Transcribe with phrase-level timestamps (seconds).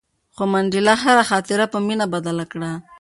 [0.35, 2.71] خو منډېلا هره خاطره په مینه بدله کړه.